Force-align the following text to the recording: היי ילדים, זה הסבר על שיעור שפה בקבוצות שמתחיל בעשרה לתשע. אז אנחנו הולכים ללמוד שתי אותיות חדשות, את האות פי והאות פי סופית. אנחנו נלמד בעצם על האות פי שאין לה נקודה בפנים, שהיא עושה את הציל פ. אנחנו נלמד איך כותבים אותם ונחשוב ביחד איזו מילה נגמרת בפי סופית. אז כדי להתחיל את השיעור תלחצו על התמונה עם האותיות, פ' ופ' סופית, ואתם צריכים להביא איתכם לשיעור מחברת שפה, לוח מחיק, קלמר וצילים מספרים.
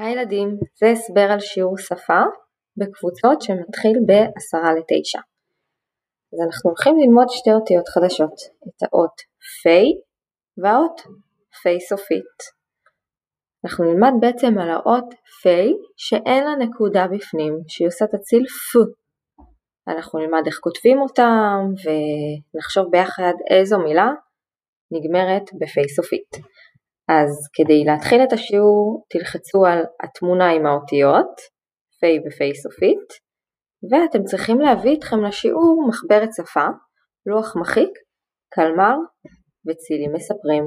היי 0.00 0.12
ילדים, 0.12 0.48
זה 0.78 0.86
הסבר 0.86 1.28
על 1.32 1.40
שיעור 1.40 1.78
שפה 1.78 2.22
בקבוצות 2.76 3.42
שמתחיל 3.42 3.98
בעשרה 4.06 4.70
לתשע. 4.74 5.18
אז 6.32 6.38
אנחנו 6.46 6.70
הולכים 6.70 6.98
ללמוד 6.98 7.26
שתי 7.28 7.52
אותיות 7.52 7.88
חדשות, 7.88 8.34
את 8.68 8.82
האות 8.82 9.20
פי 9.62 9.84
והאות 10.58 11.00
פי 11.62 11.80
סופית. 11.80 12.36
אנחנו 13.64 13.84
נלמד 13.84 14.12
בעצם 14.20 14.58
על 14.58 14.70
האות 14.70 15.14
פי 15.42 15.74
שאין 15.96 16.44
לה 16.44 16.56
נקודה 16.56 17.06
בפנים, 17.06 17.58
שהיא 17.68 17.88
עושה 17.88 18.04
את 18.04 18.14
הציל 18.14 18.46
פ. 18.46 18.78
אנחנו 19.88 20.18
נלמד 20.18 20.42
איך 20.46 20.58
כותבים 20.60 21.00
אותם 21.00 21.58
ונחשוב 21.82 22.90
ביחד 22.90 23.32
איזו 23.50 23.78
מילה 23.78 24.08
נגמרת 24.90 25.50
בפי 25.60 25.88
סופית. 25.88 26.30
אז 27.08 27.30
כדי 27.54 27.84
להתחיל 27.84 28.22
את 28.22 28.32
השיעור 28.32 29.04
תלחצו 29.10 29.66
על 29.66 29.84
התמונה 30.02 30.50
עם 30.50 30.66
האותיות, 30.66 31.40
פ' 32.00 32.04
ופ' 32.26 32.56
סופית, 32.62 33.08
ואתם 33.90 34.24
צריכים 34.24 34.60
להביא 34.60 34.90
איתכם 34.90 35.24
לשיעור 35.24 35.88
מחברת 35.88 36.28
שפה, 36.36 36.66
לוח 37.26 37.56
מחיק, 37.56 37.90
קלמר 38.54 38.94
וצילים 39.66 40.12
מספרים. 40.12 40.64